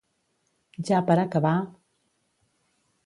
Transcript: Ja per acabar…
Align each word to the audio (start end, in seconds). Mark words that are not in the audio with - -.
Ja 0.89 1.01
per 1.09 1.17
acabar… 1.25 1.53